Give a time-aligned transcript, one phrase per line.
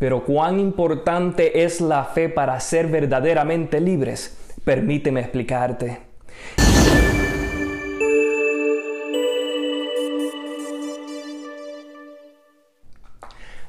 [0.00, 4.34] Pero cuán importante es la fe para ser verdaderamente libres,
[4.64, 5.98] permíteme explicarte.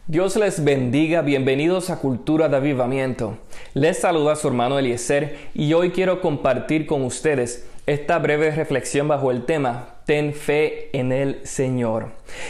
[0.07, 3.38] Dios les bendiga, bienvenidos a Cultura de Avivamiento.
[3.73, 9.32] Les saluda su hermano Eliezer y hoy quiero compartir con ustedes esta breve reflexión bajo
[9.32, 12.07] el tema Ten fe en el Señor.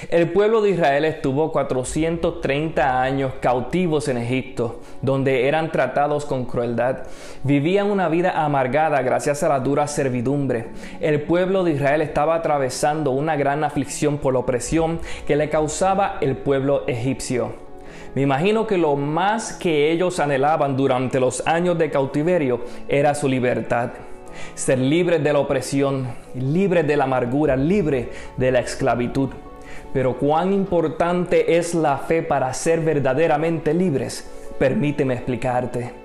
[0.10, 7.08] El pueblo de Israel estuvo 430 años cautivos en Egipto, donde eran tratados con crueldad.
[7.44, 10.68] Vivían una vida amargada gracias a la dura servidumbre.
[11.00, 16.20] El pueblo de Israel estaba atravesando una gran aflicción por la opresión que le causaba
[16.22, 17.54] el pueblo egipcio.
[18.14, 23.28] Me imagino que lo más que ellos anhelaban durante los años de cautiverio era su
[23.28, 23.90] libertad
[24.56, 29.30] ser libre de la opresión, libre de la amargura, libre de la esclavitud.
[29.94, 36.01] Pero cuán importante es la fe para ser verdaderamente libres, permíteme explicarte.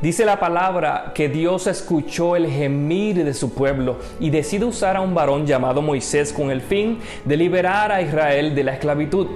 [0.00, 5.00] Dice la palabra que Dios escuchó el gemir de su pueblo y decide usar a
[5.00, 9.26] un varón llamado Moisés con el fin de liberar a Israel de la esclavitud.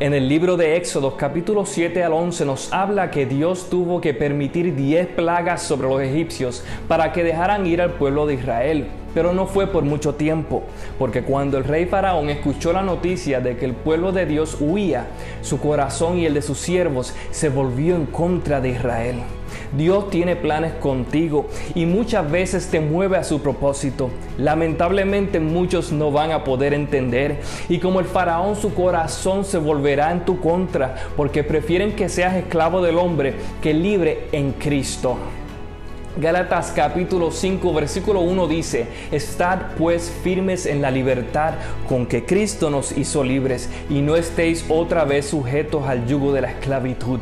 [0.00, 4.14] En el libro de Éxodo capítulo 7 al 11 nos habla que Dios tuvo que
[4.14, 8.86] permitir 10 plagas sobre los egipcios para que dejaran ir al pueblo de Israel.
[9.14, 10.64] Pero no fue por mucho tiempo,
[10.98, 15.06] porque cuando el rey Faraón escuchó la noticia de que el pueblo de Dios huía,
[15.40, 19.16] su corazón y el de sus siervos se volvió en contra de Israel.
[19.76, 24.10] Dios tiene planes contigo y muchas veces te mueve a su propósito.
[24.38, 30.12] Lamentablemente muchos no van a poder entender y como el faraón su corazón se volverá
[30.12, 35.16] en tu contra porque prefieren que seas esclavo del hombre que libre en Cristo.
[36.16, 41.54] Gálatas capítulo 5 versículo 1 dice, Estad pues firmes en la libertad
[41.88, 46.42] con que Cristo nos hizo libres y no estéis otra vez sujetos al yugo de
[46.42, 47.18] la esclavitud.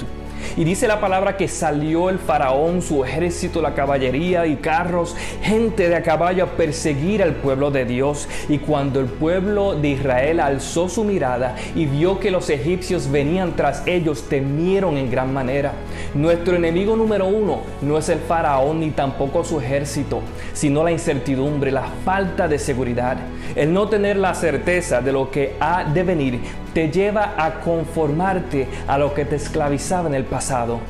[0.56, 5.88] Y dice la palabra que salió el faraón, su ejército, la caballería y carros, gente
[5.88, 8.28] de a caballo a perseguir al pueblo de Dios.
[8.48, 13.56] Y cuando el pueblo de Israel alzó su mirada y vio que los egipcios venían
[13.56, 15.72] tras ellos, temieron en gran manera.
[16.14, 20.20] Nuestro enemigo número uno no es el faraón ni tampoco su ejército,
[20.52, 23.16] sino la incertidumbre, la falta de seguridad,
[23.54, 26.40] el no tener la certeza de lo que ha de venir
[26.74, 30.80] te lleva a conformarte a lo que te esclavizaba en el pasado.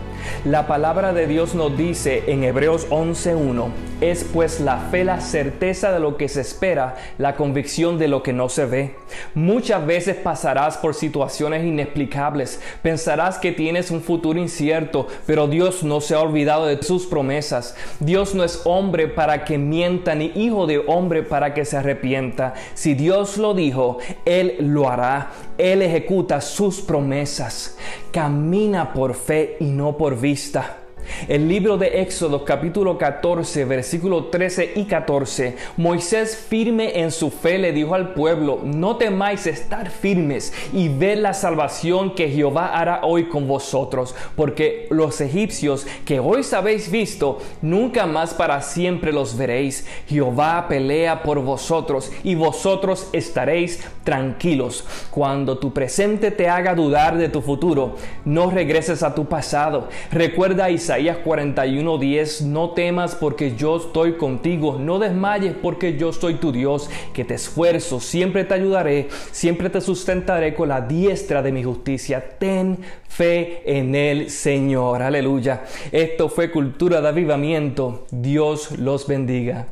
[0.45, 5.93] La palabra de Dios nos dice en Hebreos 11.1, es pues la fe la certeza
[5.93, 8.97] de lo que se espera, la convicción de lo que no se ve.
[9.35, 16.01] Muchas veces pasarás por situaciones inexplicables, pensarás que tienes un futuro incierto, pero Dios no
[16.01, 17.77] se ha olvidado de sus promesas.
[18.01, 22.55] Dios no es hombre para que mienta, ni hijo de hombre para que se arrepienta.
[22.75, 25.31] Si Dios lo dijo, Él lo hará.
[25.59, 27.79] Él ejecuta sus promesas.
[28.11, 30.82] Camina por fe y no por vista.
[31.29, 37.59] El libro de Éxodo capítulo 14 versículo 13 y 14, Moisés firme en su fe
[37.59, 43.01] le dijo al pueblo, no temáis estar firmes y ver la salvación que Jehová hará
[43.05, 49.37] hoy con vosotros, porque los egipcios que hoy habéis visto, nunca más para siempre los
[49.37, 49.87] veréis.
[50.09, 54.85] Jehová pelea por vosotros y vosotros estaréis tranquilos.
[55.11, 59.89] Cuando tu presente te haga dudar de tu futuro, no regreses a tu pasado.
[60.11, 66.35] Recuerda Isaías Isaías 41:10, no temas porque yo estoy contigo, no desmayes porque yo soy
[66.35, 71.51] tu Dios, que te esfuerzo, siempre te ayudaré, siempre te sustentaré con la diestra de
[71.51, 72.23] mi justicia.
[72.39, 72.77] Ten
[73.09, 75.01] fe en el Señor.
[75.01, 75.63] Aleluya.
[75.93, 78.05] Esto fue cultura de avivamiento.
[78.11, 79.69] Dios los bendiga.